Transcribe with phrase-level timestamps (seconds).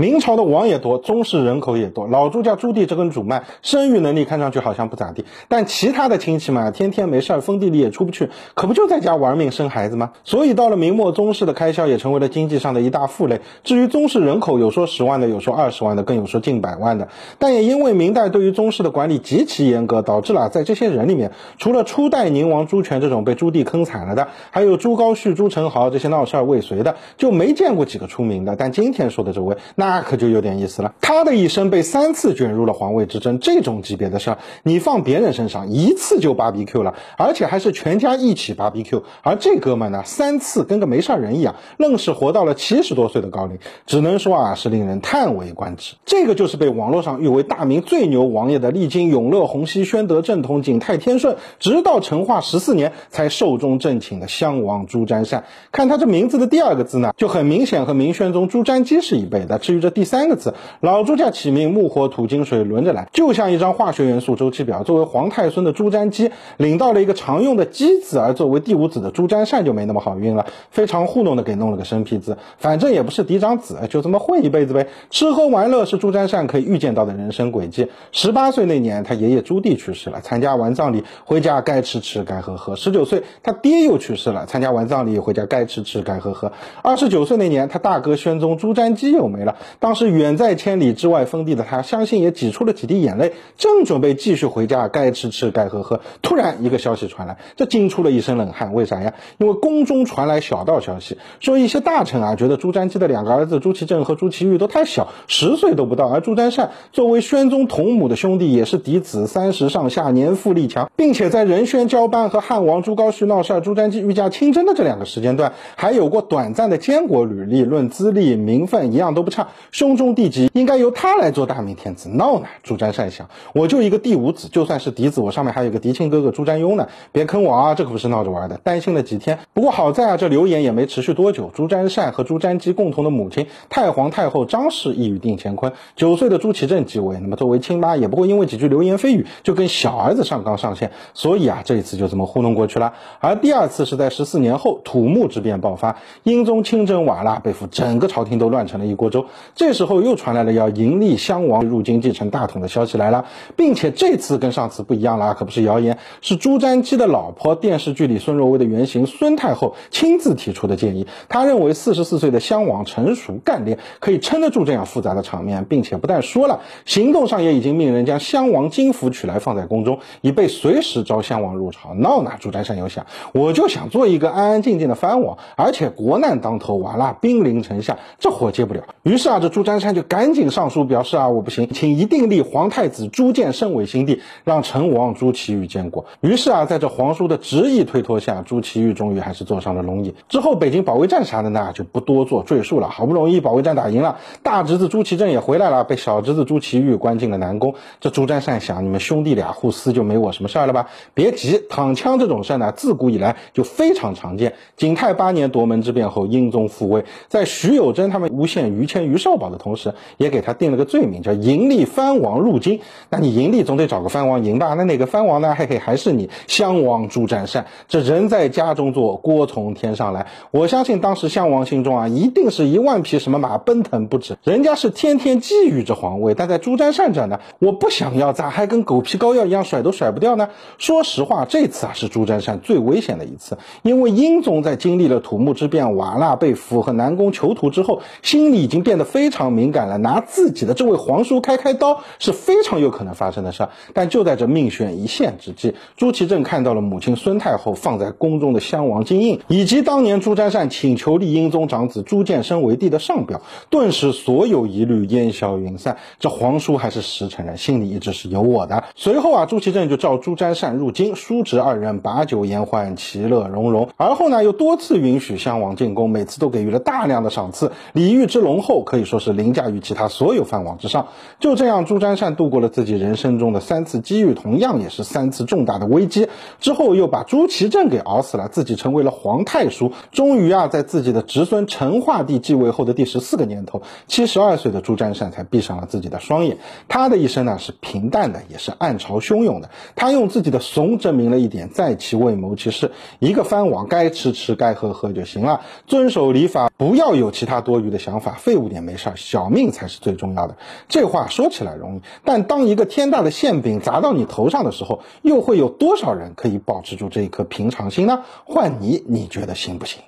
[0.00, 10.12] 明朝的王也多，宗室人口也多，老朱家朱棣这根主脉，生育能力看上去好像不咋地，但其他的亲戚们啊，天天没事儿，封地里也出不去，可不就在家玩命生孩子吗？
[10.24, 13.42] 所以到了明末，宗室的开销也成为了经济上的一大负累。
[13.62, 17.08] 至于宗室人口，有说十万的，有说二十万的，更有说近百万的。
[17.38, 28.56] 但也因为明代对于宗室的管理极其严格，导致了在这些人里面，除了初代宁王朱权这种被朱棣坑惨了的，还有朱高煦、朱宸濠这些闹事儿未遂的，就没见过几个出名的。
[28.56, 29.89] 但今天说的这位，那。
[29.90, 30.94] 那可就有点意思了。
[31.00, 39.02] 他的一生被三次卷入了皇位之争，这种级别的事儿，你放别人身上一次就芭比 Q 了，而且还是全家一起芭比 Q。
[39.22, 45.96] 而这哥们呢，三次跟个没事人一样，愣是活到了七十多岁的高龄，只能说啊，是令人叹为观止。
[46.04, 55.42] 这个就是被网络上誉为大明最牛王爷的，历经永乐、洪熙、宣德、正统、景泰、天顺，直到成化十四年才寿终正寝的襄王朱瞻善。
[55.72, 59.58] 看他这名字的第二个字呢，就很明显和明宣宗朱瞻基是一辈的。
[59.70, 64.82] 至于这第三个字，老朱家起名木火土金水轮着来，就像一张化学元素周期表。
[64.82, 72.36] 作为皇太孙的朱瞻基领到了一个常用的基字，而作为第五子的朱瞻善就没那么好运了，非常糊弄的给弄了个生僻字。
[72.58, 74.88] 反正也不是嫡长子，就这么混一辈子呗。
[75.08, 77.86] 吃喝玩乐是朱瞻善可以预见到的人生轨迹。
[78.10, 82.74] 十八岁那年，他爷爷朱棣去世了，参加完葬礼回家该吃吃该喝喝。
[82.74, 86.50] 十九岁，他爹又去世了，参加完葬礼回家该吃吃该喝喝。
[86.82, 89.54] 二十九岁那年，他大哥宣宗朱瞻基又没了。
[89.78, 96.00] 当时远在千里之外封地的他，相信也挤出了几滴眼泪，正准备继续回家，该吃吃，该喝喝。
[96.22, 98.74] 突然一个消息传来，这惊出了一身冷汗。
[98.74, 99.14] 为啥呀？
[99.38, 119.48] 因为宫中传来小道消息，说一些大臣啊，觉得朱瞻基的两个儿子朱祁镇和朱祁钰都太小，十岁都不到，而朱瞻善作为宣宗同母的兄弟，也是嫡子，三十上下，年富力强，并且在仁宣交班和汉王朱高煦闹事儿，朱瞻基御驾亲征的这两个时间段，还有过短暂的监国履历，论资历、名分，一样都不差。
[119.70, 122.08] 兄中弟及，应该由他来做大明天子。
[122.08, 122.46] 闹呢？
[122.62, 126.88] 朱瞻善想，我就一个第五子，就算是嫡子，我上面还有个嫡亲哥哥朱瞻庸呢。
[127.12, 127.74] 别坑我啊！
[127.74, 128.56] 这可不是闹着玩的。
[128.58, 131.50] 担心了几天，不过好在啊，这流言也没持续多久。
[131.54, 135.72] 朱瞻善和朱瞻基共同的母亲太皇太后张氏一语定乾坤。
[135.96, 140.90] 九岁的朱祁镇继位，那么作为亲妈，也不会因为几句流言蜚语就跟小儿子上纲上线。
[141.14, 142.94] 所以啊，这一次就这么糊弄过去了。
[143.20, 149.26] 而第二次是在十四年后，土木之变爆发，英宗亲征瓦剌，被俘，整个朝廷都乱成了一锅粥。
[149.54, 161.06] 这时候又传来了要迎立襄王入京继承大统的消息来了，并且这次跟上次不一样了，可不是谣言，是朱瞻基的老婆电视剧里孙若薇的原型孙太后亲自提出的建议。
[161.28, 171.94] 她认为四十四岁的襄王成熟干练，可以撑得住这样复杂的场面，并且不但说了，行动上也已经命人将襄王金符取来放在宫中，以备随时召襄王入朝。
[171.94, 172.36] 闹哪？
[172.40, 178.82] 朱瞻善有想，我就想做一个安安静静的藩王，而且国难当头，完了兵临城下，这活接不了。
[179.02, 186.04] 于是啊，这朱瞻善就赶紧上书表示啊，我不行，请一定立皇太子朱见圣为新帝，让成王朱祁钰监国。
[186.20, 190.14] 于是啊，在这皇叔的执意推脱下，朱祁钰终于还是坐上了龙椅。
[190.28, 192.88] 之后北京保卫战啥的呢，就不多做赘述了。
[192.88, 197.74] 好不容易保卫战打赢了，大侄子朱祁镇也回来了，被小侄子朱祁钰关进了南宫。
[198.00, 200.88] 这朱瞻善想，你们兄弟俩互撕就没我什么事儿了吧？
[201.14, 204.54] 别急，躺枪这种事呢，自古以来就非常常见。
[204.76, 212.80] 景泰八年夺门之变后，英宗复位，在徐有贞他们诬陷于谦、于少保的同时，也给他定了个罪名，叫迎立藩王入京。
[213.08, 214.74] 那你迎立总得找个藩王迎吧？
[214.74, 215.54] 那哪个藩王呢？
[215.56, 217.66] 嘿嘿，还是你襄王朱瞻善。
[217.86, 220.26] 这人在家中坐，锅从天上来。
[220.50, 224.38] 我相信当时襄王心中啊，一定是一万匹什么马奔腾不止。
[224.42, 230.48] 人家是天天觊觎着皇位，但在朱瞻善这呢，我不想要，咋还跟狗皮膏药一样甩都甩不掉呢？
[230.78, 239.98] 说实话，这次啊是朱瞻善最危险的一次，因为英宗在经历了土木之变、瓦剌被俘和南宫囚徒之后，心里已经变得非常敏感了。
[239.98, 243.68] 拿自己的这位皇叔开开刀是非常有可能发生的事。
[243.92, 255.98] 但就在这命悬一线之际，朱祁镇看到了母亲孙太后放在宫中的襄王金印，以及当年朱瞻善请求立英宗长子朱见深为帝的上表，顿时所有疑虑烟消云散。
[256.18, 258.84] 这皇叔还是实诚人，心里一直是有我的。
[258.94, 263.88] 随后啊，朱祁镇就召朱瞻善入京，叔侄二人把酒言欢，其乐融融。
[263.96, 271.08] 而后呢，又多次允许襄王进宫，每次都给予了大量的赏赐，礼遇之浓厚，可可以说是凌驾于其他所有藩王之上。
[271.38, 276.28] 就这样，朱瞻善度过了自己人生中的三次机遇，同样也是三次重大的危机。
[276.58, 279.92] 之后又把朱祁镇给熬死了，自己成为了皇太叔。
[280.12, 286.58] 终于啊，在自己的侄孙成化帝继位后的第十四个年头，七十二岁的朱瞻善才闭上了自己的双眼。
[286.86, 289.70] 他的一生呢，是平淡的，也是暗潮汹涌的。
[289.96, 292.92] 他用自己的怂证明了一点：在其位谋其事。
[293.18, 300.56] 一个藩王该吃吃，该喝喝就行了，遵守礼法，不要有其他多余的想法，废物点没事儿，小命才是最重要的。
[300.88, 308.24] 这话说起来容易，但当一个天大的馅饼砸到你头上的时候，又会有多少人可以保持住这一颗平常心呢？
[308.46, 310.00] 换你，你觉得行不行？